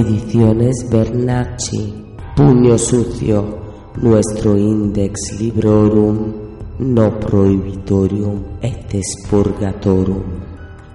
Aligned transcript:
Ediciones 0.00 0.88
Bernacci. 0.90 1.92
Puño 2.34 2.78
sucio. 2.78 3.58
Nuestro 3.96 4.56
index 4.56 5.38
librorum 5.38 6.32
no 6.78 7.20
prohibitorium 7.20 8.42
et 8.62 8.94
expurgatorum. 8.94 10.22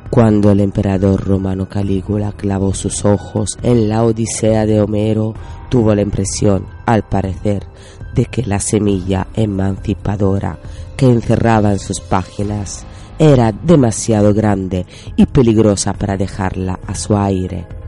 Cuando 0.09 0.49
el 0.49 0.59
emperador 0.61 1.23
romano 1.23 1.69
Calígula 1.69 2.31
clavó 2.31 2.73
sus 2.73 3.05
ojos 3.05 3.59
en 3.61 3.89
la 3.89 4.03
Odisea 4.03 4.65
de 4.65 4.81
Homero, 4.81 5.35
tuvo 5.69 5.93
la 5.93 6.01
impresión, 6.01 6.65
al 6.87 7.03
parecer, 7.03 7.67
de 8.15 8.25
que 8.25 8.41
la 8.41 8.59
semilla 8.59 9.27
emancipadora 9.35 10.57
que 10.97 11.05
encerraba 11.05 11.73
en 11.73 11.79
sus 11.79 11.99
páginas 11.99 12.87
era 13.19 13.51
demasiado 13.51 14.33
grande 14.33 14.87
y 15.15 15.27
peligrosa 15.27 15.93
para 15.93 16.17
dejarla 16.17 16.79
a 16.87 16.95
su 16.95 17.15
aire. 17.15 17.84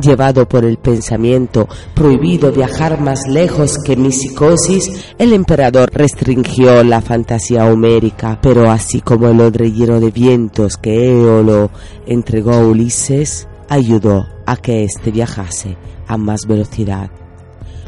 Llevado 0.00 0.48
por 0.48 0.64
el 0.64 0.78
pensamiento, 0.78 1.68
prohibido 1.94 2.50
viajar 2.50 2.98
más 2.98 3.28
lejos 3.28 3.76
que 3.84 3.94
mi 3.94 4.10
psicosis, 4.10 4.90
el 5.18 5.34
emperador 5.34 5.90
restringió 5.92 6.82
la 6.82 7.02
fantasía 7.02 7.66
homérica, 7.66 8.38
pero 8.40 8.70
así 8.70 9.02
como 9.02 9.28
el 9.28 9.40
odre 9.40 9.70
lleno 9.70 10.00
de 10.00 10.10
vientos 10.10 10.78
que 10.78 11.10
Éolo 11.10 11.70
entregó 12.06 12.52
a 12.52 12.66
Ulises, 12.66 13.48
ayudó 13.68 14.26
a 14.46 14.56
que 14.56 14.84
éste 14.84 15.10
viajase 15.10 15.76
a 16.06 16.16
más 16.16 16.46
velocidad. 16.46 17.10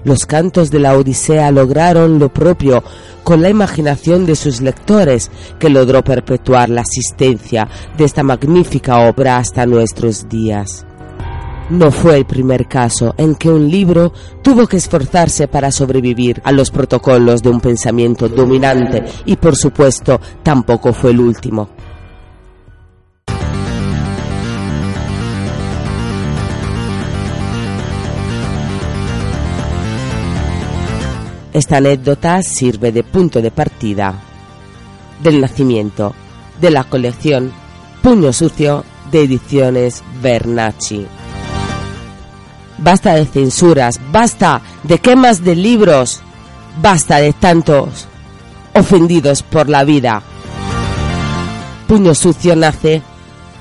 Los 0.04 0.26
cantos 0.26 0.70
de 0.70 0.80
la 0.80 0.98
Odisea 0.98 1.50
lograron 1.50 2.18
lo 2.18 2.28
propio 2.28 2.84
con 3.22 3.40
la 3.40 3.48
imaginación 3.48 4.26
de 4.26 4.36
sus 4.36 4.60
lectores, 4.60 5.30
que 5.58 5.70
logró 5.70 6.04
perpetuar 6.04 6.68
la 6.68 6.82
asistencia 6.82 7.66
de 7.96 8.04
esta 8.04 8.22
magnífica 8.22 9.08
obra 9.08 9.38
hasta 9.38 9.64
nuestros 9.64 10.28
días. 10.28 10.84
No 11.70 11.90
fue 11.90 12.18
el 12.18 12.26
primer 12.26 12.68
caso 12.68 13.14
en 13.16 13.36
que 13.36 13.48
un 13.48 13.70
libro 13.70 14.12
tuvo 14.42 14.66
que 14.66 14.76
esforzarse 14.76 15.48
para 15.48 15.72
sobrevivir 15.72 16.42
a 16.44 16.52
los 16.52 16.70
protocolos 16.70 17.42
de 17.42 17.48
un 17.48 17.60
pensamiento 17.60 18.28
dominante 18.28 19.02
y 19.24 19.36
por 19.36 19.56
supuesto 19.56 20.20
tampoco 20.42 20.92
fue 20.92 21.12
el 21.12 21.20
último. 21.20 21.70
Esta 31.54 31.76
anécdota 31.76 32.42
sirve 32.42 32.92
de 32.92 33.04
punto 33.04 33.40
de 33.40 33.52
partida 33.52 34.20
del 35.22 35.40
nacimiento 35.40 36.12
de 36.60 36.70
la 36.70 36.84
colección 36.84 37.52
Puño 38.02 38.32
Sucio 38.32 38.84
de 39.10 39.22
Ediciones 39.22 40.02
Bernacci. 40.20 41.06
Basta 42.78 43.14
de 43.14 43.24
censuras, 43.26 44.00
basta 44.10 44.60
de 44.82 44.98
quemas 44.98 45.44
de 45.44 45.54
libros, 45.54 46.20
basta 46.82 47.18
de 47.18 47.32
tantos 47.32 48.08
ofendidos 48.74 49.42
por 49.42 49.68
la 49.68 49.84
vida. 49.84 50.22
Puño 51.86 52.14
Sucio 52.14 52.56
nace 52.56 53.02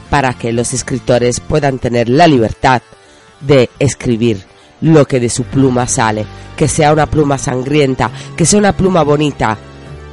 para 0.10 0.34
que 0.34 0.52
los 0.52 0.74
escritores 0.74 1.40
puedan 1.40 1.80
tener 1.80 2.10
la 2.10 2.28
libertad 2.28 2.82
de 3.42 3.70
escribir 3.80 4.44
lo 4.82 5.06
que 5.06 5.20
de 5.20 5.30
su 5.30 5.44
pluma 5.44 5.88
sale, 5.88 6.26
que 6.58 6.68
sea 6.68 6.94
una 6.94 7.06
pluma 7.06 7.38
sangrienta, 7.38 8.12
que 8.36 8.46
sea 8.46 8.60
una 8.60 8.74
pluma 8.74 9.04
bonita, 9.04 9.58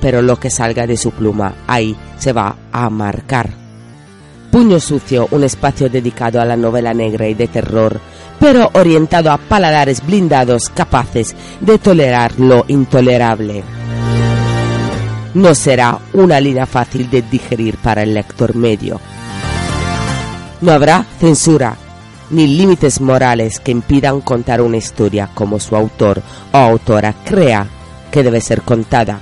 pero 0.00 0.22
lo 0.22 0.36
que 0.36 0.50
salga 0.50 0.86
de 0.86 0.96
su 0.96 1.10
pluma 1.10 1.54
ahí 1.66 1.96
se 2.18 2.32
va 2.32 2.56
a 2.72 2.88
marcar. 2.90 3.50
Puño 4.50 4.80
Sucio, 4.80 5.28
un 5.30 5.44
espacio 5.44 5.88
dedicado 5.88 6.40
a 6.40 6.44
la 6.44 6.56
novela 6.56 6.92
negra 6.92 7.28
y 7.28 7.34
de 7.34 7.46
terror, 7.46 8.00
pero 8.40 8.70
orientado 8.72 9.30
a 9.30 9.36
paladares 9.36 10.04
blindados 10.04 10.70
capaces 10.70 11.36
de 11.60 11.78
tolerar 11.78 12.40
lo 12.40 12.64
intolerable. 12.66 13.62
No 15.34 15.54
será 15.54 15.98
una 16.14 16.40
línea 16.40 16.66
fácil 16.66 17.08
de 17.08 17.22
digerir 17.22 17.76
para 17.76 18.02
el 18.02 18.14
lector 18.14 18.56
medio. 18.56 19.00
No 20.60 20.72
habrá 20.72 21.04
censura, 21.20 21.76
ni 22.30 22.46
límites 22.46 23.00
morales 23.00 23.60
que 23.60 23.70
impidan 23.70 24.22
contar 24.22 24.60
una 24.60 24.78
historia 24.78 25.28
como 25.34 25.60
su 25.60 25.76
autor 25.76 26.22
o 26.52 26.56
autora 26.56 27.14
crea 27.24 27.66
que 28.10 28.22
debe 28.22 28.40
ser 28.40 28.62
contada. 28.62 29.20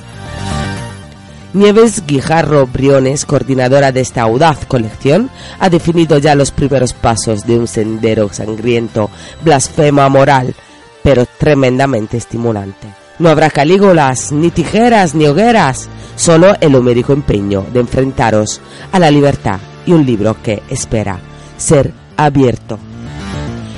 Nieves 1.54 2.04
Guijarro 2.06 2.66
Briones, 2.66 3.24
coordinadora 3.24 3.90
de 3.90 4.00
esta 4.00 4.22
audaz 4.22 4.66
colección, 4.66 5.30
ha 5.58 5.70
definido 5.70 6.18
ya 6.18 6.34
los 6.34 6.50
primeros 6.50 6.92
pasos 6.92 7.46
de 7.46 7.58
un 7.58 7.66
sendero 7.66 8.30
sangriento, 8.30 9.08
blasfema 9.42 10.10
moral, 10.10 10.54
pero 11.02 11.24
tremendamente 11.38 12.18
estimulante. 12.18 12.88
No 13.18 13.30
habrá 13.30 13.50
calígolas, 13.50 14.30
ni 14.30 14.50
tijeras, 14.50 15.14
ni 15.14 15.26
hogueras, 15.26 15.88
solo 16.16 16.54
el 16.60 16.74
homérico 16.74 17.14
empeño 17.14 17.64
de 17.72 17.80
enfrentaros 17.80 18.60
a 18.92 18.98
la 18.98 19.10
libertad 19.10 19.58
y 19.86 19.92
un 19.92 20.04
libro 20.04 20.36
que 20.42 20.62
espera 20.68 21.18
ser 21.56 21.92
abierto. 22.18 22.78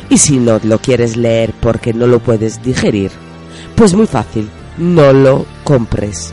Y 0.09 0.19
si 0.19 0.39
no 0.39 0.59
lo 0.65 0.81
quieres 0.81 1.17
leer 1.17 1.55
porque 1.61 1.95
no 1.95 2.09
lo 2.09 2.19
puedes 2.19 2.63
digerir, 2.65 3.13
pues 3.77 3.95
muy 3.95 4.09
fácil, 4.09 4.51
no 4.77 5.13
lo 5.13 5.47
compres. 5.63 6.33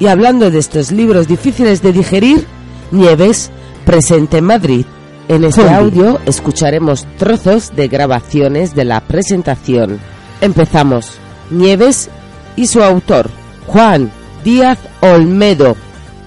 Y 0.00 0.06
hablando 0.06 0.50
de 0.50 0.58
estos 0.58 0.92
libros 0.92 1.26
difíciles 1.26 1.82
de 1.82 1.92
digerir, 1.92 2.46
Nieves, 2.92 3.50
presente 3.84 4.38
en 4.38 4.44
Madrid. 4.44 4.86
En 5.28 5.44
este 5.44 5.68
audio 5.68 6.18
escucharemos 6.24 7.06
trozos 7.18 7.74
de 7.74 7.88
grabaciones 7.88 8.74
de 8.74 8.84
la 8.84 9.00
presentación. 9.00 9.98
Empezamos. 10.40 11.18
Nieves 11.50 12.08
y 12.56 12.66
su 12.66 12.82
autor, 12.82 13.28
Juan 13.66 14.10
Díaz 14.44 14.78
Olmedo, 15.00 15.76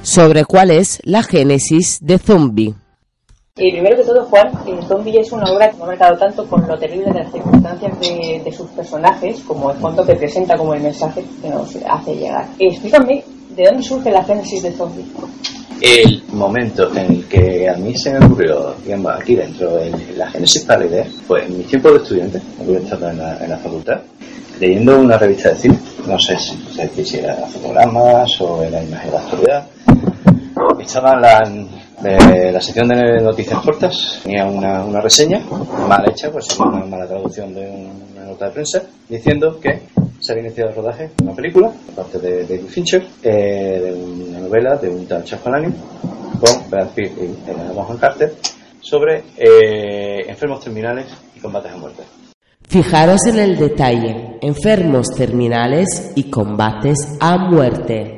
sobre 0.01 0.45
cuál 0.45 0.71
es 0.71 0.99
la 1.03 1.23
génesis 1.23 1.99
de 2.01 2.19
Zombie. 2.19 2.75
Y 3.55 3.71
primero 3.71 3.97
que 3.97 4.03
todo, 4.03 4.25
Juan, 4.25 4.47
eh, 4.67 4.79
Zombie 4.87 5.19
es 5.19 5.31
una 5.31 5.51
obra 5.51 5.69
que 5.69 5.77
me 5.77 5.83
ha 5.83 5.87
marcado 5.87 6.17
tanto 6.17 6.45
por 6.45 6.67
lo 6.67 6.77
terrible 6.77 7.05
de 7.05 7.19
las 7.19 7.31
circunstancias 7.31 7.99
de, 7.99 8.41
de 8.43 8.51
sus 8.51 8.69
personajes, 8.69 9.39
como 9.41 9.71
el 9.71 9.77
fondo 9.77 10.05
que 10.05 10.15
presenta, 10.15 10.57
como 10.57 10.73
el 10.73 10.81
mensaje 10.81 11.23
que 11.41 11.49
nos 11.49 11.75
hace 11.87 12.15
llegar. 12.15 12.45
Eh, 12.59 12.67
explícame, 12.67 13.23
¿de 13.55 13.63
dónde 13.65 13.83
surge 13.83 14.11
la 14.11 14.23
génesis 14.23 14.63
de 14.63 14.71
Zombie? 14.71 15.05
El 15.81 16.23
momento 16.33 16.95
en 16.95 17.11
el 17.11 17.25
que 17.25 17.67
a 17.67 17.73
mí 17.73 17.97
se 17.97 18.11
me 18.11 18.23
ocurrió, 18.23 18.75
digamos, 18.83 19.13
aquí 19.19 19.35
dentro, 19.35 19.79
en 19.79 20.17
la 20.17 20.29
génesis 20.29 20.63
para 20.63 20.81
la 20.81 20.85
idea, 20.85 21.05
fue 21.27 21.45
en 21.45 21.57
mi 21.57 21.63
tiempo 21.63 21.89
de 21.91 21.97
estudiante, 21.97 22.41
yo 22.67 22.77
estaba 22.77 23.09
en 23.09 23.17
la, 23.17 23.37
en 23.43 23.49
la 23.49 23.57
facultad, 23.57 23.99
leyendo 24.59 24.99
una 24.99 25.17
revista 25.17 25.49
de 25.49 25.55
cine, 25.55 25.79
no 26.07 26.19
sé 26.19 26.37
si, 26.37 26.55
si, 26.95 27.05
si 27.05 27.17
era 27.17 27.35
fotogramas 27.47 28.39
o 28.41 28.63
era 28.63 28.83
imagen 28.83 29.07
de 29.07 29.17
la 29.17 29.23
actualidad, 29.23 29.67
estaba 30.79 31.15
la, 31.19 31.39
de 32.01 32.51
la 32.51 32.61
sección 32.61 32.87
de 32.89 33.21
noticias 33.21 33.59
cortas, 33.61 34.19
tenía 34.23 34.45
una, 34.45 34.83
una 34.83 34.99
reseña 34.99 35.41
mal 35.87 36.03
hecha, 36.09 36.29
pues 36.31 36.47
una 36.59 36.85
mala 36.85 37.07
traducción 37.07 37.53
de 37.53 37.61
una 37.61 38.25
nota 38.25 38.45
de 38.45 38.51
prensa, 38.51 38.83
diciendo 39.07 39.59
que 39.59 39.81
se 40.21 40.31
había 40.31 40.45
iniciado 40.45 40.69
el 40.69 40.75
rodaje 40.75 41.09
de 41.17 41.23
una 41.23 41.35
película, 41.35 41.71
por 41.87 41.95
parte 41.95 42.19
de 42.19 42.43
David 42.43 42.67
Fincher, 42.69 43.03
eh, 43.23 43.81
de 43.83 43.93
una 43.93 44.39
novela 44.39 44.77
de 44.77 44.87
un 44.87 45.07
tal 45.07 45.23
Charles 45.23 45.43
Palahniuk, 45.43 45.75
con 46.39 46.69
Brad 46.69 46.89
Pitt 46.89 47.11
y 47.17 47.49
Helena 47.49 47.71
Bonham 47.73 47.97
Carter, 47.97 48.33
sobre 48.79 49.23
eh, 49.37 50.19
enfermos 50.27 50.63
terminales 50.63 51.07
y 51.35 51.39
combates 51.39 51.71
a 51.71 51.77
muerte. 51.77 52.03
Fijaros 52.67 53.25
en 53.27 53.39
el 53.39 53.57
detalle, 53.57 54.37
enfermos 54.41 55.07
terminales 55.17 56.11
y 56.15 56.29
combates 56.29 57.17
a 57.19 57.37
muerte. 57.37 58.17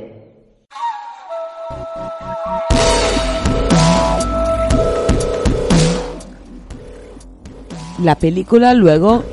La 8.04 8.16
película 8.16 8.74
luego 8.74 9.24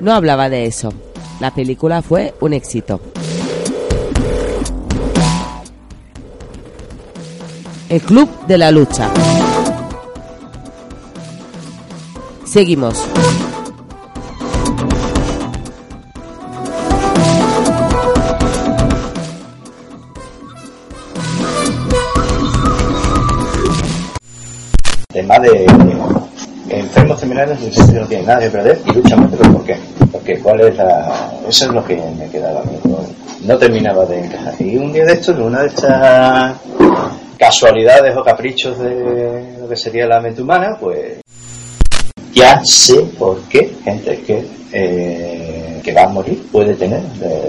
no 0.00 0.12
hablaba 0.12 0.50
de 0.50 0.66
eso. 0.66 0.92
La 1.40 1.52
película 1.52 2.02
fue 2.02 2.34
un 2.40 2.52
éxito. 2.52 3.00
El 7.88 8.02
Club 8.02 8.28
de 8.46 8.58
la 8.58 8.70
Lucha. 8.70 9.08
Seguimos. 12.44 13.06
Tema 25.08 25.38
de 25.38 25.66
terminales 27.38 27.62
en 27.62 27.72
sentido 27.72 28.00
no 28.02 28.08
tienen 28.08 28.26
nada 28.26 28.40
que 28.40 28.50
perder 28.50 28.80
y 28.86 28.92
luchan 28.92 29.30
pero 29.30 29.52
¿por 29.52 29.64
qué? 29.64 29.76
Porque 30.10 30.38
cuál 30.40 30.60
es 30.60 30.76
la... 30.76 31.30
Eso 31.48 31.64
es 31.66 31.70
lo 31.70 31.84
que 31.84 31.96
me 32.18 32.28
quedaba 32.30 32.60
a 32.60 32.64
mí. 32.64 32.72
No, 32.84 32.98
no 33.42 33.58
terminaba 33.58 34.04
de 34.06 34.24
encajar. 34.24 34.54
Y 34.58 34.76
un 34.76 34.92
día 34.92 35.04
de 35.04 35.12
estos, 35.12 35.36
en 35.36 35.42
una 35.42 35.62
de 35.62 35.68
estas 35.68 36.56
casualidades 37.38 38.16
o 38.16 38.24
caprichos 38.24 38.78
de 38.78 39.56
lo 39.60 39.68
que 39.68 39.76
sería 39.76 40.06
la 40.06 40.20
mente 40.20 40.42
humana, 40.42 40.76
pues 40.80 41.20
ya 42.32 42.60
sé 42.64 43.00
por 43.18 43.40
qué 43.42 43.74
gente 43.84 44.20
que, 44.22 44.44
eh, 44.72 45.80
que 45.82 45.92
va 45.92 46.04
a 46.04 46.08
morir 46.08 46.46
puede 46.50 46.74
tener 46.74 47.02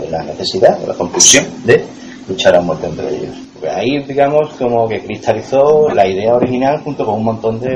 la 0.10 0.24
necesidad 0.24 0.78
o 0.84 0.88
la 0.88 0.94
compulsión 0.94 1.46
de 1.64 1.84
luchar 2.28 2.56
a 2.56 2.62
muerte 2.62 2.88
entre 2.88 3.10
ellos. 3.10 3.36
Porque 3.54 3.70
ahí, 3.70 4.04
digamos, 4.04 4.50
como 4.54 4.88
que 4.88 5.02
cristalizó 5.02 5.90
la 5.90 6.08
idea 6.08 6.36
original 6.36 6.82
junto 6.84 7.06
con 7.06 7.16
un 7.16 7.24
montón 7.24 7.60
de, 7.60 7.74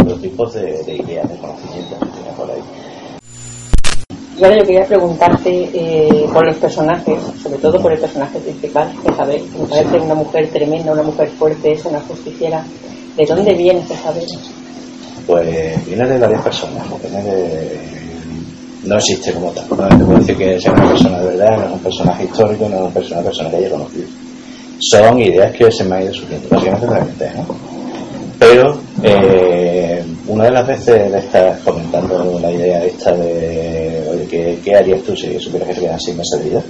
otros 0.00 0.20
tipos 0.20 0.54
de, 0.54 0.82
ideas, 0.86 1.28
de 1.28 1.36
conocimientos 1.36 1.98
que 1.98 2.06
tiene 2.06 2.30
por 2.36 2.50
ahí. 2.50 2.62
Y 4.38 4.44
ahora 4.44 4.58
yo 4.58 4.66
quería 4.66 4.84
preguntarte 4.84 5.70
eh, 5.72 6.26
por 6.30 6.44
los 6.44 6.56
personajes, 6.56 7.18
sobre 7.42 7.58
todo 7.58 7.80
por 7.80 7.92
el 7.92 7.98
personaje 7.98 8.38
principal, 8.38 8.92
Isabel, 9.10 9.42
que 9.50 9.58
me 9.58 9.66
parece 9.66 9.96
una 9.96 10.14
mujer 10.14 10.48
tremenda, 10.50 10.92
una 10.92 11.02
mujer 11.02 11.28
fuerte, 11.30 11.72
es 11.72 11.84
una 11.86 12.00
justiciera. 12.00 12.62
¿De 13.16 13.24
dónde 13.24 13.54
viene 13.54 13.80
Isabel? 13.80 14.26
Pues 15.26 15.86
viene 15.86 16.06
de 16.06 16.18
varias 16.18 16.42
personas, 16.42 16.84
viene 17.00 17.22
de... 17.22 17.80
no 18.84 18.96
existe 18.96 19.32
como 19.32 19.50
tal. 19.52 19.64
No 19.70 19.88
te 19.88 20.04
puedo 20.04 20.18
decir 20.18 20.36
que 20.36 20.60
sea 20.60 20.72
una 20.72 20.88
persona 20.88 21.18
de 21.20 21.26
verdad, 21.28 21.56
no 21.56 21.66
es 21.66 21.72
un 21.72 21.80
personaje 21.80 22.24
histórico, 22.24 22.68
no 22.68 22.76
es 22.76 22.82
una 22.82 22.90
persona, 22.90 23.22
persona 23.22 23.50
que 23.50 23.56
haya 23.56 23.70
conocido. 23.70 24.06
Son 24.78 25.18
ideas 25.18 25.56
que 25.56 25.72
se 25.72 25.84
me 25.84 25.96
han 25.96 26.02
ido 26.02 26.12
surgiendo, 26.12 26.48
básicamente 26.50 27.32
¿no? 27.34 27.56
Pero 28.38 28.78
eh, 29.02 29.55
una 30.28 30.44
de 30.44 30.50
las 30.50 30.66
veces 30.66 31.12
de 31.12 31.18
estar 31.18 31.58
comentando 31.60 32.38
la 32.40 32.50
idea 32.50 32.84
esta 32.84 33.12
de, 33.12 34.08
oye, 34.10 34.58
¿qué, 34.64 34.74
harías 34.74 35.02
tú 35.02 35.16
si 35.16 35.38
supieras 35.38 35.68
que 35.68 35.74
te 35.74 35.80
quedan 35.82 36.00
seis 36.00 36.16
meses 36.16 36.38
de 36.38 36.50
vida? 36.50 36.62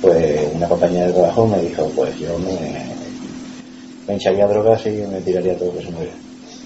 Pues 0.00 0.48
una 0.54 0.68
compañera 0.68 1.06
de 1.06 1.12
trabajo 1.12 1.46
me 1.46 1.58
dijo, 1.60 1.90
pues 1.94 2.18
yo 2.18 2.38
me, 2.38 2.84
me 4.06 4.14
hincharía 4.14 4.46
drogas 4.46 4.84
y 4.86 4.90
me 4.90 5.20
tiraría 5.20 5.56
todo 5.56 5.72
lo 5.72 5.78
que 5.78 5.84
se 5.84 5.90
mueve. 5.90 6.10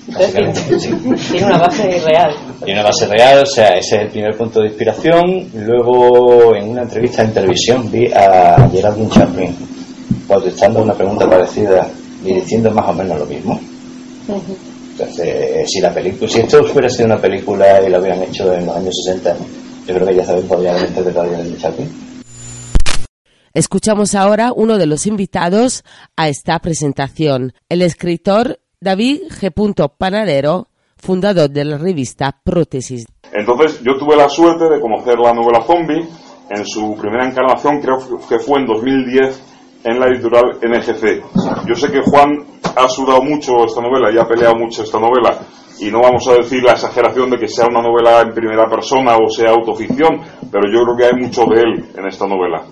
Tiene 1.31 1.47
una 1.47 1.59
base 1.59 1.82
real. 1.82 2.35
Tiene 2.65 2.81
una 2.81 2.88
base 2.88 3.06
real, 3.06 3.43
o 3.43 3.47
sea, 3.47 3.76
ese 3.76 3.97
es 3.97 4.03
el 4.03 4.09
primer 4.09 4.37
punto 4.37 4.61
de 4.61 4.69
inspiración. 4.69 5.50
Luego, 5.55 6.56
en 6.56 6.70
una 6.70 6.82
entrevista 6.82 7.23
en 7.23 7.35
televisión, 7.35 7.91
vi 7.91 8.11
a 8.12 8.69
Geraldine 8.73 9.11
Chaplin 9.11 9.55
contestando 10.26 10.82
una 10.82 10.94
pregunta 10.94 11.29
parecida 11.29 11.87
y 12.25 12.35
diciendo 12.35 12.70
más 12.70 12.88
o 12.88 12.93
menos 12.94 13.19
lo 13.19 13.26
mismo. 13.26 13.61
Entonces, 14.99 15.71
si 15.71 15.81
la 15.81 15.95
película, 15.95 16.29
si 16.29 16.41
esto 16.41 16.61
hubiera 16.61 16.91
sido 16.91 17.06
una 17.06 17.21
película 17.21 17.81
y 17.87 17.89
lo 17.89 18.00
hubieran 18.00 18.21
hecho 18.25 18.53
en 18.53 18.67
los 18.67 18.77
años 18.77 18.95
60, 19.05 19.37
yo 19.87 19.95
creo 19.95 20.09
que 20.09 20.17
ya 20.17 20.25
saben 20.25 20.49
podría 20.49 20.73
haber 20.73 20.89
interpretado 20.89 21.31
a 21.37 21.59
Chaplin. 21.59 21.89
Escuchamos 23.55 24.17
ahora 24.17 24.53
uno 24.53 24.77
de 24.77 24.87
los 24.87 25.06
invitados 25.06 25.85
a 26.17 26.29
esta 26.29 26.59
presentación, 26.59 27.53
el 27.69 27.83
escritor 27.83 28.59
David 28.81 29.21
G. 29.31 29.89
Panadero, 29.97 30.67
fundador 30.97 31.49
de 31.49 31.65
la 31.65 31.79
revista 31.79 32.41
Prótesis. 32.43 33.06
Entonces, 33.33 33.81
yo 33.85 33.97
tuve 33.99 34.17
la 34.17 34.29
suerte 34.29 34.65
de 34.65 34.81
conocer 34.81 35.17
la 35.17 35.33
novela 35.33 35.62
Zombie 35.65 36.09
en 36.51 36.67
su 36.67 36.97
primera 37.01 37.25
encarnación, 37.25 37.81
creo 37.81 37.99
que 38.29 38.41
fue 38.41 38.59
en 38.59 38.67
2010 38.67 39.43
en 39.85 40.01
la 40.01 40.07
editorial 40.07 40.59
NGC. 40.63 41.67
Yo 41.67 41.75
sé 41.75 41.91
que 41.91 42.03
Juan 42.03 42.39
ha 42.77 42.89
sudado 42.89 43.23
mucho 43.23 43.65
esta 43.65 43.81
novela 43.81 44.13
y 44.13 44.19
ha 44.19 44.27
peleado 44.27 44.57
mucho 44.57 44.83
esta 44.83 44.99
novela 44.99 45.39
y 45.81 45.91
no 45.91 46.01
vamos 46.01 46.27
a 46.29 46.35
decir 46.35 46.63
la 46.63 46.73
exageración 46.73 47.31
de 47.31 47.39
que 47.39 47.49
sea 47.49 47.67
una 47.67 47.83
novela 47.83 48.23
en 48.23 48.35
primera 48.35 48.69
persona 48.69 49.17
o 49.17 49.31
sea 49.31 49.51
autoficción, 49.51 50.21
pero 50.51 50.71
yo 50.71 50.85
creo 50.85 50.97
que 50.97 51.05
hay 51.05 51.23
mucho 51.23 51.45
de 51.47 51.61
él 51.61 51.85
en 51.97 52.07
esta 52.07 52.27
novela. 52.27 52.65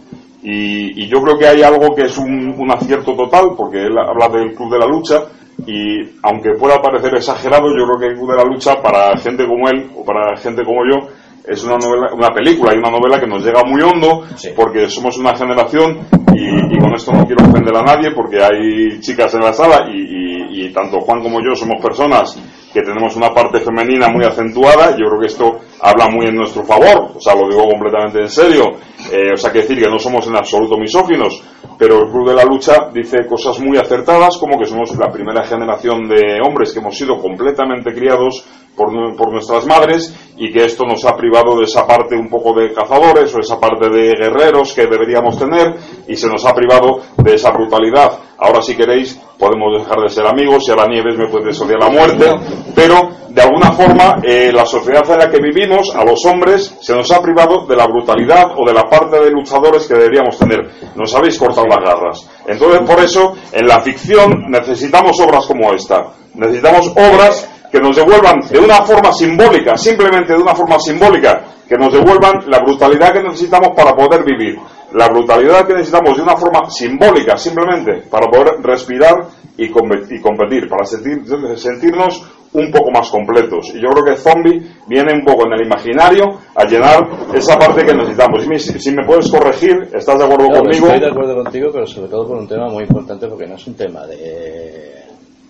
Y, 0.42 1.08
yo 1.08 1.20
creo 1.22 1.38
que 1.38 1.46
hay 1.46 1.62
algo 1.62 1.94
que 1.94 2.02
es 2.02 2.16
un, 2.18 2.54
un, 2.56 2.70
acierto 2.70 3.16
total, 3.16 3.54
porque 3.56 3.78
él 3.78 3.98
habla 3.98 4.28
del 4.28 4.54
Club 4.54 4.72
de 4.72 4.78
la 4.78 4.86
Lucha, 4.86 5.24
y 5.66 6.18
aunque 6.22 6.50
pueda 6.58 6.80
parecer 6.80 7.16
exagerado, 7.16 7.68
yo 7.76 7.84
creo 7.84 7.98
que 7.98 8.06
el 8.06 8.14
Club 8.14 8.30
de 8.30 8.36
la 8.36 8.44
Lucha, 8.44 8.80
para 8.80 9.16
gente 9.16 9.44
como 9.44 9.68
él, 9.68 9.90
o 9.96 10.04
para 10.04 10.36
gente 10.36 10.62
como 10.64 10.82
yo, 10.88 11.08
es 11.46 11.64
una 11.64 11.76
novela, 11.78 12.12
una 12.12 12.30
película 12.30 12.74
y 12.74 12.78
una 12.78 12.90
novela 12.90 13.18
que 13.18 13.26
nos 13.26 13.44
llega 13.44 13.62
muy 13.64 13.80
hondo, 13.82 14.24
porque 14.54 14.88
somos 14.88 15.18
una 15.18 15.36
generación 15.36 16.06
y, 16.34 16.45
con 16.78 16.94
esto 16.94 17.12
no 17.12 17.26
quiero 17.26 17.44
ofender 17.44 17.76
a 17.76 17.82
nadie 17.82 18.10
porque 18.12 18.42
hay 18.42 19.00
chicas 19.00 19.34
en 19.34 19.40
la 19.40 19.52
sala 19.52 19.86
y, 19.90 20.70
tanto 20.72 21.00
Juan 21.00 21.22
como 21.22 21.38
yo 21.40 21.54
somos 21.54 21.80
personas 21.80 22.38
que 22.72 22.82
tenemos 22.82 23.16
una 23.16 23.30
parte 23.30 23.60
femenina 23.60 24.08
muy 24.08 24.24
acentuada, 24.24 24.90
yo 24.90 25.06
creo 25.06 25.20
que 25.20 25.26
esto 25.26 25.60
habla 25.80 26.08
muy 26.08 26.26
en 26.26 26.34
nuestro 26.34 26.64
favor, 26.64 27.12
o 27.16 27.20
sea, 27.20 27.34
lo 27.34 27.48
digo 27.48 27.66
completamente 27.68 28.20
en 28.20 28.28
serio, 28.28 28.72
eh, 29.12 29.32
o 29.32 29.36
sea, 29.36 29.52
que 29.52 29.60
decir 29.60 29.78
que 29.78 29.90
no 29.90 29.98
somos 29.98 30.26
en 30.26 30.36
absoluto 30.36 30.76
misóginos, 30.76 31.42
pero 31.78 32.02
el 32.02 32.10
Club 32.10 32.28
de 32.28 32.34
la 32.34 32.44
Lucha 32.44 32.90
dice 32.92 33.26
cosas 33.26 33.58
muy 33.60 33.76
acertadas, 33.76 34.38
como 34.38 34.58
que 34.58 34.66
somos 34.66 34.96
la 34.96 35.10
primera 35.10 35.44
generación 35.44 36.08
de 36.08 36.40
hombres 36.40 36.72
que 36.72 36.80
hemos 36.80 36.96
sido 36.96 37.20
completamente 37.20 37.92
criados 37.92 38.44
por, 38.74 39.16
por, 39.16 39.32
nuestras 39.32 39.66
madres 39.66 40.14
y 40.36 40.52
que 40.52 40.64
esto 40.64 40.84
nos 40.84 41.04
ha 41.04 41.16
privado 41.16 41.56
de 41.58 41.64
esa 41.64 41.86
parte 41.86 42.14
un 42.14 42.28
poco 42.28 42.52
de 42.52 42.72
cazadores 42.72 43.34
o 43.34 43.40
esa 43.40 43.58
parte 43.58 43.88
de 43.88 44.14
guerreros 44.14 44.74
que 44.74 44.86
deberíamos 44.86 45.38
tener 45.38 45.74
y 46.06 46.16
se 46.16 46.28
nos 46.28 46.44
ha 46.44 46.54
privado 46.54 47.00
de 47.16 47.34
esa 47.34 47.50
brutalidad. 47.52 48.18
Ahora 48.38 48.60
si 48.60 48.76
queréis 48.76 49.18
podemos 49.38 49.78
dejar 49.78 50.00
de 50.00 50.08
ser 50.08 50.26
amigos 50.26 50.68
y 50.68 50.72
a 50.72 50.76
la 50.76 50.86
Nieves 50.86 51.16
me 51.16 51.28
puede 51.28 51.50
odiar 51.50 51.80
la 51.80 51.88
muerte, 51.88 52.34
pero 52.74 53.10
de 53.36 53.42
alguna 53.42 53.72
forma 53.72 54.16
eh, 54.22 54.50
la 54.52 54.64
sociedad 54.64 55.04
en 55.10 55.18
la 55.18 55.30
que 55.30 55.38
vivimos, 55.38 55.94
a 55.94 56.02
los 56.04 56.24
hombres, 56.24 56.78
se 56.80 56.94
nos 56.94 57.10
ha 57.12 57.20
privado 57.20 57.66
de 57.66 57.76
la 57.76 57.86
brutalidad 57.86 58.52
o 58.56 58.66
de 58.66 58.72
la 58.72 58.84
parte 58.98 59.20
de 59.20 59.30
luchadores 59.30 59.86
que 59.86 59.94
deberíamos 59.94 60.38
tener. 60.38 60.60
Nos 60.94 61.14
habéis 61.14 61.38
cortado 61.38 61.66
las 61.66 61.80
garras. 61.80 62.30
Entonces 62.46 62.80
por 62.80 63.00
eso 63.00 63.34
en 63.52 63.66
la 63.66 63.80
ficción 63.80 64.44
necesitamos 64.48 65.18
obras 65.20 65.46
como 65.46 65.72
esta. 65.72 66.06
Necesitamos 66.34 66.88
obras 66.90 67.48
que 67.70 67.80
nos 67.80 67.96
devuelvan 67.96 68.40
de 68.48 68.58
una 68.58 68.82
forma 68.82 69.12
simbólica, 69.12 69.76
simplemente 69.76 70.32
de 70.32 70.42
una 70.42 70.54
forma 70.54 70.78
simbólica, 70.78 71.44
que 71.68 71.76
nos 71.76 71.92
devuelvan 71.92 72.44
la 72.46 72.60
brutalidad 72.60 73.12
que 73.12 73.22
necesitamos 73.22 73.70
para 73.76 73.94
poder 73.94 74.24
vivir, 74.24 74.56
la 74.92 75.08
brutalidad 75.08 75.66
que 75.66 75.74
necesitamos 75.74 76.16
de 76.16 76.22
una 76.22 76.36
forma 76.36 76.70
simbólica, 76.70 77.36
simplemente, 77.36 78.04
para 78.08 78.28
poder 78.28 78.62
respirar 78.62 79.14
y, 79.56 79.70
competir, 79.70 80.68
para 80.68 80.84
sentirnos 80.84 82.22
un 82.52 82.70
poco 82.70 82.90
más 82.90 83.10
completos. 83.10 83.72
Y 83.74 83.80
yo 83.80 83.88
creo 83.90 84.04
que 84.04 84.16
Zombie 84.16 84.62
viene 84.86 85.12
un 85.12 85.24
poco 85.24 85.46
en 85.46 85.52
el 85.54 85.66
imaginario 85.66 86.38
a 86.54 86.64
llenar 86.64 86.98
esa 87.34 87.58
parte 87.58 87.84
que 87.84 87.94
necesitamos. 87.94 88.44
Si 88.44 88.78
si 88.78 88.90
me 88.92 89.04
puedes 89.06 89.30
corregir, 89.30 89.88
¿estás 89.92 90.18
de 90.18 90.24
acuerdo 90.24 90.48
conmigo? 90.48 90.86
Estoy 90.86 91.00
de 91.00 91.06
acuerdo 91.06 91.42
contigo, 91.42 91.70
pero 91.72 91.86
sobre 91.86 92.08
todo 92.08 92.26
por 92.26 92.36
un 92.38 92.48
tema 92.48 92.68
muy 92.68 92.84
importante, 92.84 93.26
porque 93.28 93.46
no 93.46 93.56
es 93.56 93.66
un 93.66 93.74
tema 93.74 94.06
de 94.06 95.06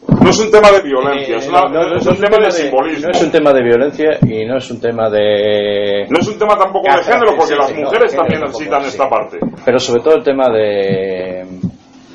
no 0.09 0.31
es 0.31 0.39
un 0.39 0.51
tema 0.51 0.71
de 0.71 0.83
violencia, 0.83 1.37
es, 1.37 1.47
un, 1.47 1.53
tema, 1.53 2.39
de, 2.39 2.51
simbolismo. 2.51 3.07
No 3.07 3.11
es 3.13 3.23
un 3.23 3.31
tema 3.31 3.53
de 3.53 3.63
violencia 3.63 4.19
y 4.23 4.45
no 4.45 4.57
es 4.57 4.71
un 4.71 4.81
tema 4.81 5.11
de. 5.11 6.07
No 6.09 6.19
es 6.19 6.29
un 6.29 6.39
tema 6.39 6.57
tampoco 6.57 6.87
de 6.97 7.03
género, 7.03 7.37
porque 7.37 7.55
las 7.55 7.75
mujeres 7.75 8.15
también 8.15 8.41
necesitan 8.41 8.85
esta 8.85 9.09
parte. 9.09 9.39
Pero 9.65 9.79
sobre 9.79 10.03
todo 10.03 10.17
el 10.17 10.23
tema 10.23 10.49
de. 10.49 11.47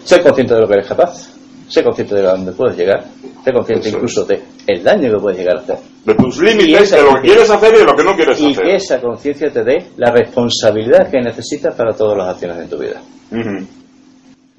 Ser 0.03 0.23
consciente 0.23 0.55
de 0.55 0.61
lo 0.61 0.67
que 0.67 0.73
eres 0.73 0.87
capaz, 0.87 1.40
ser 1.71 1.83
consciente 1.83 2.15
de 2.15 2.21
dónde 2.21 2.51
puedes 2.51 2.77
llegar, 2.77 3.05
ser 3.43 3.53
consciente 3.53 3.89
incluso 3.89 4.25
de 4.25 4.43
el 4.67 4.83
daño 4.83 5.11
que 5.11 5.17
puedes 5.17 5.39
llegar 5.39 5.57
a 5.57 5.59
hacer. 5.61 5.77
De 6.05 6.15
tus 6.15 6.39
límites, 6.39 6.91
de 6.91 7.01
lo 7.01 7.15
que 7.15 7.21
quieres 7.21 7.49
hacer 7.49 7.73
y 7.73 7.77
de 7.77 7.85
lo 7.85 7.95
que 7.95 8.03
no 8.03 8.15
quieres 8.15 8.37
hacer. 8.37 8.49
Y 8.49 8.55
que 8.55 8.75
esa 8.75 8.99
conciencia 8.99 9.51
te 9.51 9.63
dé 9.63 9.87
la 9.97 10.11
responsabilidad 10.11 11.09
que 11.09 11.21
necesitas 11.21 11.73
para 11.75 11.93
todas 11.93 12.17
las 12.17 12.29
acciones 12.29 12.57
en 12.59 12.69
tu 12.69 12.77
vida. 12.77 13.01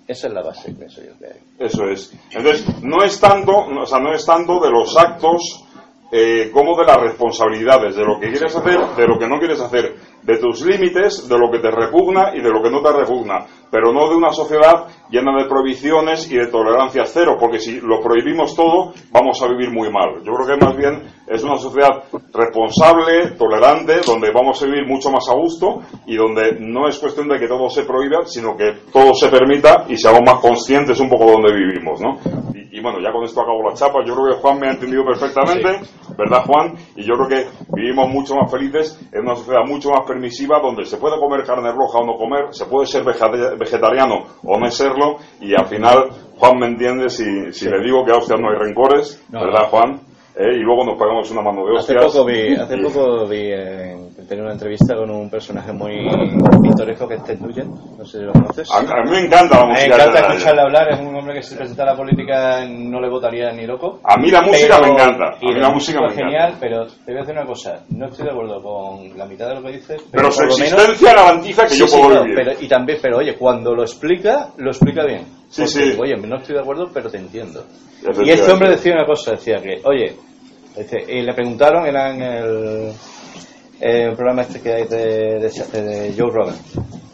Esa 0.08 0.26
es 0.26 0.32
la 0.32 0.42
base, 0.42 0.72
pienso 0.72 1.00
yo 1.02 1.12
que 1.18 1.64
Eso 1.64 1.84
es. 1.84 2.12
Entonces, 2.30 2.66
no 2.82 3.04
es 3.04 3.20
tanto, 3.20 3.52
o 3.52 3.86
sea, 3.86 3.98
no 3.98 4.14
es 4.14 4.24
tanto 4.24 4.60
de 4.60 4.70
los 4.70 4.96
actos 4.96 5.64
eh, 6.14 6.50
como 6.52 6.76
de 6.76 6.84
las 6.84 6.98
responsabilidades, 6.98 7.96
de 7.96 8.04
lo 8.04 8.20
que 8.20 8.30
quieres 8.30 8.54
hacer, 8.54 8.78
de 8.94 9.06
lo 9.06 9.18
que 9.18 9.26
no 9.26 9.38
quieres 9.38 9.58
hacer, 9.62 9.94
de 10.22 10.36
tus 10.36 10.60
límites, 10.60 11.26
de 11.26 11.38
lo 11.38 11.50
que 11.50 11.58
te 11.58 11.70
repugna 11.70 12.32
y 12.34 12.42
de 12.42 12.50
lo 12.50 12.62
que 12.62 12.70
no 12.70 12.82
te 12.82 12.92
repugna, 12.92 13.46
pero 13.70 13.94
no 13.94 14.10
de 14.10 14.16
una 14.16 14.30
sociedad 14.30 14.88
llena 15.08 15.42
de 15.42 15.48
prohibiciones 15.48 16.30
y 16.30 16.36
de 16.36 16.48
tolerancia 16.48 17.06
cero, 17.06 17.38
porque 17.40 17.58
si 17.58 17.80
lo 17.80 18.00
prohibimos 18.02 18.54
todo, 18.54 18.92
vamos 19.10 19.40
a 19.42 19.48
vivir 19.48 19.70
muy 19.70 19.90
mal. 19.90 20.22
Yo 20.22 20.32
creo 20.34 20.46
que 20.46 20.64
más 20.64 20.76
bien 20.76 21.02
es 21.26 21.42
una 21.42 21.56
sociedad 21.56 22.04
responsable, 22.34 23.32
tolerante, 23.38 24.00
donde 24.06 24.30
vamos 24.32 24.62
a 24.62 24.66
vivir 24.66 24.86
mucho 24.86 25.10
más 25.10 25.26
a 25.30 25.34
gusto 25.34 25.80
y 26.06 26.16
donde 26.16 26.58
no 26.60 26.88
es 26.88 26.98
cuestión 26.98 27.26
de 27.28 27.38
que 27.38 27.48
todo 27.48 27.70
se 27.70 27.84
prohíba, 27.84 28.26
sino 28.26 28.54
que 28.54 28.72
todo 28.92 29.14
se 29.14 29.28
permita 29.28 29.86
y 29.88 29.96
seamos 29.96 30.20
más 30.26 30.40
conscientes 30.40 31.00
un 31.00 31.08
poco 31.08 31.24
de 31.24 31.32
donde 31.32 31.54
vivimos, 31.54 32.00
¿no? 32.00 32.18
Y, 32.70 32.80
bueno, 32.80 32.98
ya 33.00 33.12
con 33.12 33.24
esto 33.24 33.42
acabo 33.42 33.68
la 33.68 33.74
chapa. 33.74 33.98
Yo 34.04 34.14
creo 34.14 34.34
que 34.34 34.40
Juan 34.40 34.58
me 34.58 34.68
ha 34.68 34.72
entendido 34.72 35.04
perfectamente, 35.04 35.80
¿verdad, 36.16 36.44
Juan? 36.44 36.74
Y 36.96 37.02
yo 37.02 37.14
creo 37.14 37.28
que 37.28 37.46
vivimos 37.74 38.08
mucho 38.08 38.34
más 38.34 38.50
felices 38.50 39.00
en 39.12 39.22
una 39.22 39.36
sociedad 39.36 39.64
mucho 39.66 39.90
más 39.90 40.06
permisiva 40.06 40.60
donde 40.60 40.84
se 40.84 40.96
puede 40.96 41.18
comer 41.18 41.44
carne 41.44 41.72
roja 41.72 41.98
o 41.98 42.06
no 42.06 42.16
comer, 42.16 42.46
se 42.50 42.66
puede 42.66 42.86
ser 42.86 43.04
vegetariano 43.04 44.24
o 44.44 44.58
no 44.58 44.70
serlo 44.70 45.18
y 45.40 45.54
al 45.54 45.66
final 45.66 46.10
Juan 46.38 46.58
me 46.58 46.66
entiende 46.66 47.08
si, 47.08 47.52
si 47.52 47.68
le 47.68 47.80
digo 47.82 48.04
que 48.04 48.12
a 48.12 48.18
usted 48.18 48.36
no 48.36 48.50
hay 48.50 48.56
rencores, 48.58 49.22
¿verdad, 49.28 49.68
Juan? 49.70 50.00
Eh, 50.34 50.56
y 50.56 50.60
luego 50.60 50.84
nos 50.84 50.98
pagamos 50.98 51.30
una 51.30 51.42
mano 51.42 51.66
de 51.66 51.72
hostias. 51.72 52.06
Hace 52.06 52.18
poco 52.18 52.24
vi, 52.24 52.54
hace 52.54 52.78
poco 52.78 53.26
vi 53.28 53.52
en 53.52 54.11
tenía 54.32 54.44
una 54.44 54.52
entrevista 54.54 54.94
con 54.96 55.10
un 55.10 55.28
personaje 55.30 55.72
muy 55.72 56.08
pintoresco 56.62 57.06
que 57.06 57.14
es 57.14 57.24
Ted 57.24 57.38
Nugent, 57.40 57.70
no 57.98 58.04
sé 58.04 58.18
si 58.18 58.24
lo 58.24 58.32
conoces. 58.32 58.70
A, 58.70 58.78
a 58.78 58.82
mí 59.04 59.10
me 59.10 59.20
encanta 59.26 59.58
la 59.60 59.66
Me 59.66 59.72
música. 59.72 59.94
encanta 59.94 60.04
de 60.04 60.12
Ted 60.22 60.28
escucharle 60.34 60.60
hablar, 60.62 60.92
es 60.92 61.00
un 61.00 61.14
hombre 61.16 61.34
que 61.34 61.42
si 61.42 61.54
presenta 61.54 61.84
la 61.84 61.96
política 61.96 62.64
no 62.68 63.00
le 63.00 63.08
votaría 63.08 63.52
ni 63.52 63.66
loco. 63.66 64.00
A 64.04 64.16
mí 64.16 64.30
la 64.30 64.40
música 64.42 64.76
Pero- 64.80 64.86
me 64.86 64.92
encanta, 65.02 65.24
a 65.26 65.38
mí 65.40 65.50
el 65.54 65.60
la 65.60 65.70
música 65.70 66.00
me 66.00 66.06
es 66.06 66.12
encanta. 66.14 66.30
genial, 66.32 66.54
pero 66.60 66.86
te 66.86 66.92
voy 67.12 67.16
a 67.16 67.20
decir 67.20 67.34
una 67.36 67.46
cosa, 67.46 67.80
no 67.90 68.06
estoy 68.08 68.24
de 68.24 68.30
acuerdo 68.30 68.62
con 68.62 69.18
la 69.18 69.26
mitad 69.26 69.48
de 69.48 69.54
lo 69.56 69.62
que 69.62 69.72
dices. 69.72 70.02
Pero 70.10 70.30
su 70.32 70.40
lo 70.40 70.46
menos- 70.46 70.60
existencia 70.62 71.14
garantiza 71.14 71.62
que 71.64 71.68
Sí, 71.70 71.78
yo 71.80 71.86
sí, 71.88 71.98
puedo 71.98 72.14
no, 72.14 72.22
vivir. 72.24 72.36
pero, 72.44 72.52
y 72.60 72.68
también, 72.68 72.98
pero 73.02 73.18
oye, 73.18 73.34
cuando 73.36 73.74
lo 73.74 73.82
explica, 73.82 74.48
lo 74.56 74.70
explica 74.70 75.04
bien. 75.04 75.24
Sí, 75.50 75.62
Porque, 75.62 75.92
sí. 75.92 75.96
Oye, 76.00 76.16
no 76.16 76.36
estoy 76.38 76.54
de 76.54 76.60
acuerdo, 76.62 76.88
pero 76.94 77.10
te 77.10 77.18
entiendo. 77.18 77.64
Y 78.24 78.30
este 78.30 78.50
hombre 78.50 78.70
decía 78.70 78.94
una 78.94 79.04
cosa, 79.04 79.32
decía 79.32 79.58
que, 79.60 79.80
oye, 79.84 80.16
dice, 80.76 80.96
y 81.06 81.20
le 81.22 81.34
preguntaron, 81.34 81.86
era 81.86 82.10
en 82.10 82.92
el, 83.82 84.10
el 84.10 84.14
programa 84.16 84.42
este 84.42 84.60
que 84.60 84.72
hay 84.72 84.84
de, 84.86 85.38
de, 85.40 85.82
de 85.82 86.14
Joe 86.16 86.30
Rogan. 86.30 86.56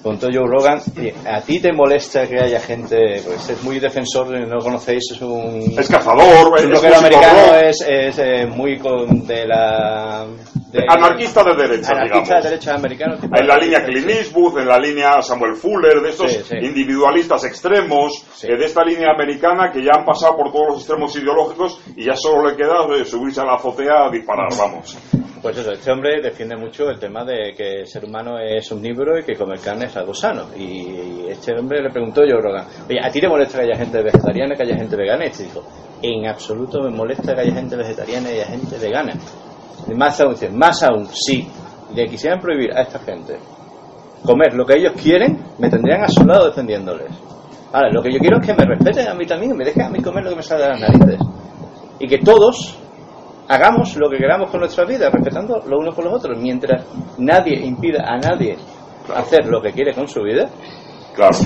Preguntó 0.00 0.28
Joe 0.32 0.46
Rogan, 0.46 0.80
"Oye, 0.96 1.12
¿a 1.26 1.40
ti 1.40 1.58
te 1.60 1.72
molesta 1.72 2.26
que 2.28 2.38
haya 2.40 2.60
gente, 2.60 3.20
pues 3.26 3.50
es 3.50 3.62
muy 3.64 3.80
defensor, 3.80 4.28
no 4.30 4.58
conocéis, 4.60 5.02
es 5.12 5.20
un... 5.20 5.74
Es 5.76 5.88
cazador, 5.88 6.56
es 6.56 6.64
un 6.66 6.70
rockero 6.72 6.96
americano, 6.98 7.54
es, 7.56 7.84
es 7.86 8.18
eh, 8.20 8.46
muy 8.46 8.78
con, 8.78 9.26
de 9.26 9.44
la... 9.48 10.24
de- 10.70 10.84
anarquista 10.88 11.42
de 11.42 11.54
derecha, 11.56 11.90
anarquista 11.90 12.20
digamos. 12.22 12.44
de 12.44 12.48
derecha 12.50 12.74
americano. 12.76 13.16
En 13.24 13.46
la 13.48 13.56
línea 13.58 13.84
Clint. 13.84 14.08
Eastwood, 14.08 14.60
en 14.60 14.68
la 14.68 14.78
línea 14.78 15.20
Samuel 15.20 15.56
Fuller, 15.56 16.00
de 16.00 16.10
estos 16.10 16.30
Sí, 16.30 16.40
sí. 16.48 16.56
individualistas 16.62 17.44
extremos, 17.44 18.24
Sí. 18.34 18.46
eh, 18.46 18.56
de 18.56 18.66
esta 18.66 18.84
línea 18.84 19.08
americana 19.12 19.72
que 19.72 19.82
ya 19.82 19.90
han 19.98 20.04
pasado 20.04 20.36
por 20.36 20.52
todos 20.52 20.66
los 20.68 20.78
extremos 20.78 21.14
ideológicos 21.16 21.80
y 21.96 22.04
ya 22.06 22.14
solo 22.14 22.48
le 22.48 22.56
queda 22.56 22.86
eh, 22.96 23.04
subirse 23.04 23.40
a 23.40 23.44
la 23.44 23.54
azotea 23.56 24.06
a 24.06 24.10
disparar, 24.10 24.48
vamos. 24.56 24.96
Pues 25.40 25.56
eso, 25.56 25.72
este 25.72 25.92
hombre 25.92 26.20
defiende 26.20 26.56
mucho 26.56 26.88
el 26.90 26.98
tema 26.98 27.24
de 27.24 27.54
que 27.56 27.80
el 27.80 27.86
ser 27.86 28.04
humano 28.04 28.38
es 28.38 28.70
omnívoro 28.72 29.18
y 29.18 29.22
que 29.22 29.36
comer 29.36 29.60
carne 29.60 29.84
es 29.86 29.96
algo 29.96 30.12
sano. 30.12 30.46
Y 30.56 31.26
este 31.28 31.52
hombre 31.56 31.80
le 31.82 31.90
preguntó 31.90 32.22
yo, 32.24 32.40
Rogan, 32.40 32.66
oye, 32.88 32.98
¿a 33.00 33.08
ti 33.10 33.20
te 33.20 33.28
molesta 33.28 33.58
que 33.58 33.64
haya 33.64 33.76
gente 33.76 34.02
vegetariana, 34.02 34.56
que 34.56 34.62
haya 34.64 34.76
gente 34.76 34.96
vegana? 34.96 35.24
Y 35.24 35.28
este 35.28 35.44
dijo, 35.44 35.62
en 36.02 36.26
absoluto 36.26 36.82
me 36.82 36.90
molesta 36.90 37.34
que 37.34 37.40
haya 37.42 37.54
gente 37.54 37.76
vegetariana 37.76 38.30
y 38.30 38.34
haya 38.34 38.46
gente 38.46 38.78
vegana. 38.78 39.12
Y 39.86 39.94
más 39.94 40.20
aún, 40.20 40.32
dice, 40.32 40.50
más 40.50 40.82
aún, 40.82 41.06
si 41.06 41.46
le 41.94 42.06
quisieran 42.06 42.40
prohibir 42.40 42.72
a 42.76 42.82
esta 42.82 42.98
gente 42.98 43.38
comer 44.24 44.54
lo 44.54 44.66
que 44.66 44.76
ellos 44.76 44.92
quieren, 45.00 45.38
me 45.58 45.70
tendrían 45.70 46.02
a 46.02 46.08
su 46.08 46.24
lado 46.24 46.46
defendiéndoles. 46.46 47.08
Ahora, 47.72 47.90
lo 47.92 48.02
que 48.02 48.12
yo 48.12 48.18
quiero 48.18 48.38
es 48.40 48.46
que 48.46 48.54
me 48.54 48.64
respeten 48.64 49.08
a 49.08 49.14
mí 49.14 49.26
también 49.26 49.52
y 49.52 49.54
me 49.54 49.64
dejen 49.64 49.82
a 49.82 49.90
mí 49.90 50.00
comer 50.02 50.24
lo 50.24 50.30
que 50.30 50.36
me 50.36 50.42
sale 50.42 50.62
de 50.62 50.68
las 50.70 50.80
narices. 50.80 51.20
Y 52.00 52.08
que 52.08 52.18
todos 52.18 52.78
hagamos 53.48 53.96
lo 53.96 54.10
que 54.10 54.18
queramos 54.18 54.50
con 54.50 54.60
nuestra 54.60 54.84
vida, 54.84 55.10
respetando 55.10 55.62
los 55.66 55.80
unos 55.80 55.94
con 55.94 56.04
los 56.04 56.14
otros, 56.14 56.38
mientras 56.38 56.84
nadie 57.18 57.64
impida 57.64 58.04
a 58.06 58.18
nadie 58.18 58.56
hacer 59.14 59.46
lo 59.46 59.60
que 59.62 59.72
quiere 59.72 59.94
con 59.94 60.06
su 60.06 60.22
vida, 60.22 60.48
Claro. 61.18 61.36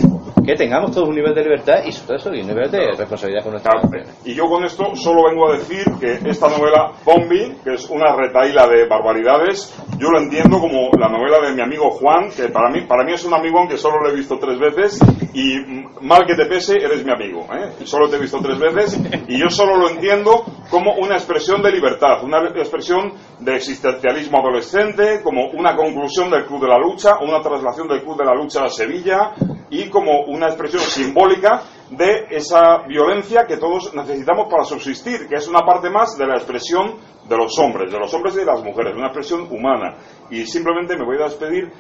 Que 0.44 0.54
tengamos 0.54 0.92
todos 0.92 1.08
un 1.08 1.14
nivel 1.14 1.34
de 1.34 1.42
libertad 1.42 1.84
y 1.84 1.92
sobre 1.92 2.18
todo 2.18 2.30
un 2.30 2.46
nivel 2.46 2.70
de 2.70 2.92
responsabilidad 2.96 3.42
con 3.42 3.52
nuestras 3.52 3.72
Claro. 3.72 4.04
Y 4.25 4.34
yo 4.34 4.49
con 4.49 4.64
esto 4.64 4.94
solo 4.94 5.28
vengo 5.28 5.49
a 5.49 5.52
decir 5.52 5.84
que 5.99 6.18
esta 6.28 6.49
novela 6.49 6.92
Zombie, 7.04 7.56
que 7.64 7.75
es 7.75 7.88
una 7.88 8.14
retaíla 8.14 8.66
de 8.66 8.87
barbaridades, 8.87 9.75
yo 9.99 10.11
lo 10.11 10.18
entiendo 10.18 10.61
como 10.61 10.90
la 10.99 11.08
novela 11.08 11.40
de 11.40 11.54
mi 11.54 11.62
amigo 11.62 11.90
Juan, 11.90 12.30
que 12.30 12.49
para 12.49 12.70
mí, 12.70 12.82
para 12.82 13.04
mí 13.04 13.12
es 13.12 13.25
un 13.25 13.34
amigo 13.34 13.58
aunque 13.58 13.78
solo 13.78 14.00
lo 14.02 14.11
he 14.11 14.14
visto 14.14 14.38
tres 14.38 14.58
veces, 14.58 15.00
y 15.32 15.56
mal 16.00 16.26
que 16.26 16.34
te 16.34 16.46
pese, 16.46 16.76
eres 16.76 17.04
mi 17.04 17.12
amigo. 17.12 17.46
¿eh? 17.54 17.84
Solo 17.84 18.08
te 18.08 18.16
he 18.16 18.20
visto 18.20 18.38
tres 18.40 18.58
veces, 18.58 19.00
y 19.28 19.38
yo 19.38 19.49
solo 19.49 19.76
lo 19.76 19.88
entiendo 19.88 20.44
como 20.70 20.94
una 20.96 21.14
expresión 21.14 21.62
de 21.62 21.70
libertad, 21.70 22.22
una 22.25 22.42
expresión 22.49 23.12
de 23.38 23.56
existencialismo 23.56 24.38
adolescente, 24.38 25.20
como 25.22 25.50
una 25.52 25.76
conclusión 25.76 26.30
del 26.30 26.46
Club 26.46 26.62
de 26.62 26.68
la 26.68 26.78
Lucha, 26.78 27.18
una 27.20 27.40
traslación 27.40 27.88
del 27.88 28.02
Club 28.02 28.18
de 28.18 28.25
la 28.25 28.34
Lucha 28.34 28.64
a 28.64 28.68
Sevilla, 28.68 29.32
y 29.73 29.88
como 29.88 30.25
una 30.26 30.49
expresión 30.49 30.83
simbólica 30.83 31.62
de 31.88 32.26
esa 32.29 32.83
violencia 32.87 33.47
que 33.47 33.57
todos 33.57 33.95
necesitamos 33.95 34.47
para 34.50 34.64
subsistir, 34.64 35.26
que 35.26 35.37
es 35.37 35.49
una 35.49 35.61
parte 35.61 35.88
más 35.88 36.19
de 36.19 36.26
la 36.26 36.35
expresión 36.35 36.97
de 37.26 37.37
los 37.38 37.59
hombres, 37.59 37.91
de 37.91 37.99
los 37.99 38.12
hombres 38.12 38.35
y 38.35 38.41
de 38.41 38.45
las 38.45 38.62
mujeres, 38.62 38.95
una 38.95 39.07
expresión 39.07 39.49
humana. 39.50 39.95
Y 40.31 40.45
simplemente 40.45 40.95
me 40.95 41.07
voy 41.07 41.17
a 41.17 41.25
despedir 41.25 41.73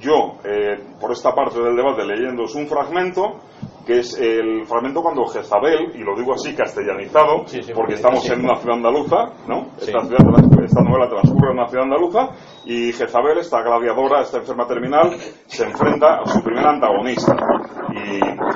yo, 0.00 0.38
eh, 0.44 0.76
por 1.00 1.10
esta 1.10 1.34
parte 1.34 1.60
del 1.60 1.74
debate, 1.74 2.04
leyéndoos 2.04 2.54
un 2.54 2.68
fragmento, 2.68 3.40
que 3.86 4.00
es 4.00 4.18
el 4.18 4.66
fragmento 4.66 5.00
cuando 5.00 5.24
Jezabel, 5.26 5.92
y 5.94 5.98
lo 6.02 6.16
digo 6.16 6.34
así 6.34 6.54
castellanizado, 6.54 7.46
Sí, 7.46 7.62
sí, 7.62 7.72
porque 7.72 7.94
estamos 7.94 8.24
sí. 8.24 8.32
en 8.32 8.40
una 8.44 8.56
ciudad 8.56 8.76
andaluza, 8.78 9.16
¿no? 9.46 9.68
Esta, 9.80 10.00
ciudad 10.00 10.18
trans- 10.18 10.64
esta 10.64 10.82
novela 10.82 11.08
transcurre 11.08 11.52
en 11.52 11.58
una 11.58 11.68
ciudad 11.68 11.84
andaluza, 11.84 12.28
y 12.64 12.92
Jezabel, 12.92 13.38
esta 13.38 13.62
gladiadora, 13.62 14.22
esta 14.22 14.38
enferma 14.38 14.66
terminal, 14.66 15.16
se 15.46 15.64
enfrenta 15.64 16.18
a 16.20 16.26
su 16.26 16.42
primer 16.42 16.66
antagonista. 16.66 17.36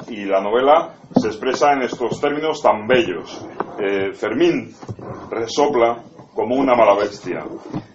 Y, 0.08 0.14
y 0.14 0.24
la 0.24 0.40
novela 0.40 0.94
se 1.14 1.28
expresa 1.28 1.72
en 1.72 1.82
estos 1.82 2.20
términos 2.20 2.60
tan 2.60 2.86
bellos. 2.88 3.46
Eh, 3.78 4.12
Fermín 4.12 4.74
resopla 5.30 6.02
como 6.34 6.56
una 6.56 6.74
mala 6.74 6.94
bestia. 6.96 7.44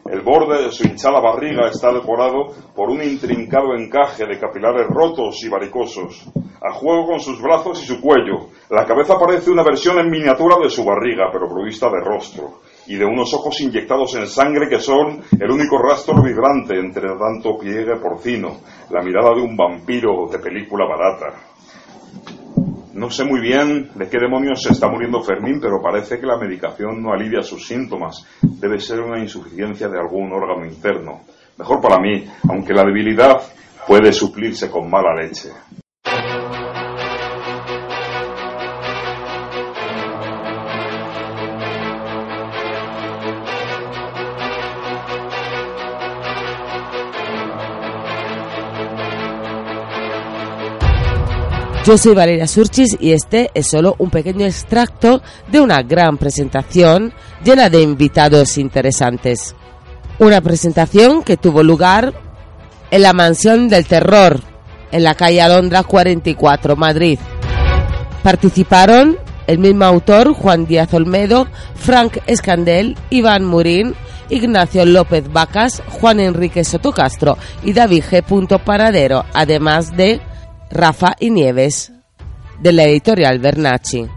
El 0.06 0.22
borde 0.22 0.64
de 0.64 0.72
su 0.72 0.88
hinchada 0.88 1.20
barriga 1.20 1.68
está 1.68 1.92
decorado 1.92 2.54
por 2.76 2.90
un 2.90 3.02
intrincado 3.04 3.76
encaje 3.76 4.26
de 4.26 4.40
capilares 4.40 4.88
rotos 4.88 5.44
y 5.44 5.50
varicosos. 5.50 6.30
A 6.68 6.74
juego 6.74 7.06
con 7.06 7.20
sus 7.20 7.40
brazos 7.40 7.84
y 7.84 7.86
su 7.86 8.02
cuello, 8.02 8.50
la 8.72 8.86
cabeza 8.86 9.20
parece 9.20 9.52
una 9.52 9.62
versión 9.62 10.00
en 10.00 10.10
miniatura 10.10 10.56
de 10.58 10.68
su 10.68 10.84
barriga, 10.84 11.30
pero 11.32 11.48
provista 11.48 11.92
de 11.92 12.00
rostro, 12.00 12.62
y 12.88 12.96
de 12.96 13.06
unos 13.06 13.32
ojos 13.36 13.62
inyectados 13.62 14.16
en 14.16 14.26
sangre 14.26 14.68
que 14.68 14.80
son 14.80 15.22
el 15.40 15.52
único 15.52 15.78
rastro 15.78 16.24
vibrante 16.24 16.80
entre 16.80 17.08
tanto 17.20 17.56
pliegue 17.60 17.98
porcino, 17.98 18.62
la 18.90 19.04
mirada 19.04 19.36
de 19.36 19.42
un 19.42 19.56
vampiro 19.56 20.28
de 20.32 20.40
película 20.40 20.88
barata. 20.88 21.38
No 22.94 23.12
sé 23.12 23.26
muy 23.26 23.42
bien 23.42 23.92
de 23.94 24.10
qué 24.10 24.18
demonios 24.18 24.64
se 24.64 24.72
está 24.72 24.88
muriendo 24.88 25.22
Fermín, 25.22 25.60
pero 25.62 25.84
parece 25.84 26.20
que 26.20 26.26
la 26.26 26.40
medicación 26.40 27.00
no 27.04 27.14
alivia 27.14 27.44
sus 27.44 27.68
síntomas. 27.68 28.26
Debe 28.42 28.80
ser 28.80 29.02
una 29.02 29.20
insuficiencia 29.20 29.88
de 29.88 30.00
algún 30.00 30.32
órgano 30.34 30.66
interno. 30.66 31.22
Mejor 31.60 31.80
para 31.80 32.00
mí, 32.00 32.26
aunque 32.50 32.74
la 32.74 32.84
debilidad 32.84 33.40
puede 33.86 34.12
suplirse 34.12 34.72
con 34.72 34.90
mala 34.90 35.14
leche. 35.14 35.50
Yo 51.86 52.00
soy 52.00 52.16
Valeria 52.16 52.48
Surchis 52.48 52.98
y 53.00 53.12
este 53.12 53.52
es 53.54 53.68
solo 53.68 53.96
un 54.00 54.10
pequeño 54.10 54.44
extracto 54.44 55.22
de 55.52 55.62
una 55.62 55.84
gran 55.84 56.18
presentación 56.18 57.14
llena 57.44 57.70
de 57.70 57.84
invitados 57.84 58.58
interesantes. 58.58 59.54
Una 60.18 60.42
presentación 60.42 61.22
que 61.22 61.38
tuvo 61.38 61.62
lugar 61.62 62.12
en 62.90 63.04
la 63.04 63.14
Mansión 63.14 63.70
del 63.70 63.86
Terror, 63.86 64.42
en 64.92 65.04
la 65.04 65.14
calle 65.14 65.44
Alondra 65.44 65.84
44, 65.84 66.76
Madrid. 66.76 67.20
Participaron 68.24 69.20
el 69.46 69.60
mismo 69.60 69.86
autor, 69.86 70.34
Juan 70.34 70.66
Díaz 70.66 70.92
Olmedo, 70.92 71.48
Frank 71.76 72.18
Escandel, 72.26 72.98
Iván 73.12 73.46
Murín, 73.46 73.94
Ignacio 74.32 74.88
López 74.88 75.32
Vacas, 75.32 75.84
Juan 76.02 76.20
Enrique 76.20 76.64
Sotocastro 76.64 77.38
y 77.64 77.74
David 77.74 78.06
G. 78.10 78.60
Paradero, 78.64 79.24
además 79.36 79.96
de 79.96 80.20
Rafa 80.76 81.16
y 81.22 81.32
Nieves, 81.32 81.94
de 82.60 82.74
la 82.74 82.84
editorial 82.84 83.40
Bernacci. 83.40 84.08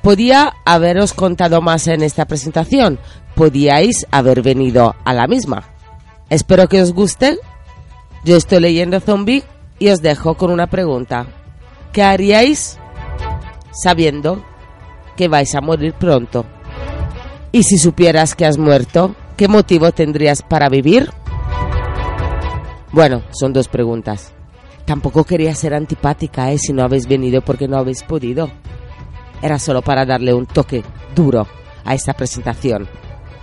Podía 0.00 0.54
haberos 0.64 1.12
contado 1.12 1.60
más 1.60 1.88
en 1.88 2.04
esta 2.04 2.24
presentación, 2.24 3.00
podíais 3.34 4.06
haber 4.12 4.42
venido 4.42 4.94
a 5.04 5.12
la 5.12 5.26
misma. 5.26 5.64
Espero 6.30 6.68
que 6.68 6.80
os 6.80 6.92
guste. 6.92 7.36
Yo 8.24 8.36
estoy 8.36 8.60
leyendo 8.60 9.00
Zombie 9.00 9.42
y 9.80 9.88
os 9.88 10.00
dejo 10.02 10.36
con 10.36 10.52
una 10.52 10.68
pregunta. 10.68 11.26
¿Qué 11.92 12.04
haríais 12.04 12.78
sabiendo 13.72 14.44
que 15.16 15.26
vais 15.26 15.52
a 15.56 15.60
morir 15.60 15.94
pronto? 15.94 16.46
Y 17.50 17.64
si 17.64 17.76
supieras 17.76 18.36
que 18.36 18.46
has 18.46 18.56
muerto, 18.56 19.16
¿qué 19.36 19.48
motivo 19.48 19.90
tendrías 19.90 20.42
para 20.42 20.68
vivir? 20.68 21.10
Bueno, 22.92 23.24
son 23.32 23.52
dos 23.52 23.66
preguntas. 23.66 24.32
Tampoco 24.84 25.24
quería 25.24 25.54
ser 25.54 25.74
antipática, 25.74 26.50
¿eh? 26.52 26.58
Si 26.58 26.72
no 26.72 26.82
habéis 26.82 27.06
venido 27.06 27.42
porque 27.42 27.68
no 27.68 27.78
habéis 27.78 28.02
podido. 28.02 28.50
Era 29.40 29.58
solo 29.58 29.82
para 29.82 30.04
darle 30.04 30.34
un 30.34 30.46
toque 30.46 30.82
duro 31.14 31.46
a 31.84 31.94
esta 31.94 32.14
presentación. 32.14 32.88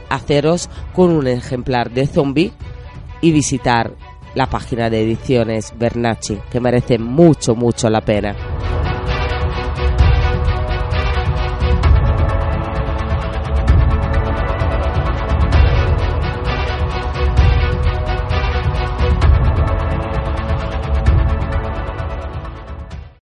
Haceros 0.10 0.69
con 0.93 1.12
un 1.12 1.27
ejemplar 1.27 1.91
de 1.91 2.08
zombie 2.08 2.51
y 3.22 3.31
visitar 3.31 3.93
la 4.36 4.48
página 4.48 4.89
de 4.89 5.03
ediciones 5.03 5.74
Bernacci, 5.77 6.39
que 6.51 6.60
merece 6.60 6.98
mucho, 6.98 7.55
mucho 7.55 7.89
la 7.89 8.01
pena. 8.01 8.36